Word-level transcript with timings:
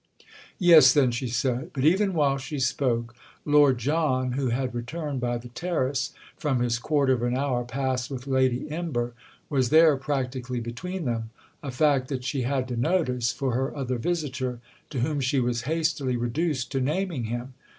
"Yes 0.57 0.95
then," 0.95 1.11
she 1.11 1.27
said; 1.27 1.69
but 1.73 1.85
even 1.85 2.15
while 2.15 2.39
she 2.39 2.57
spoke 2.57 3.15
Lord 3.45 3.77
John, 3.77 4.31
who 4.31 4.47
had 4.47 4.73
returned, 4.73 5.21
by 5.21 5.37
the 5.37 5.49
terrace, 5.49 6.11
from 6.35 6.59
his 6.59 6.79
quarter 6.79 7.13
of 7.13 7.21
an 7.21 7.37
hour 7.37 7.63
passed 7.63 8.09
with 8.09 8.25
Lady 8.25 8.67
Imber, 8.69 9.13
was 9.47 9.69
there 9.69 9.95
practically 9.97 10.59
between 10.59 11.05
them; 11.05 11.29
a 11.61 11.69
fact 11.69 12.07
that 12.07 12.23
she 12.23 12.41
had 12.41 12.67
to 12.69 12.75
notice 12.75 13.31
for 13.31 13.53
her 13.53 13.77
other 13.77 13.99
visitor, 13.99 14.59
to 14.89 15.01
whom 15.01 15.19
she 15.19 15.39
was 15.39 15.61
hastily 15.69 16.17
reduced 16.17 16.71
to 16.71 16.81
naming 16.81 17.25
him. 17.25 17.53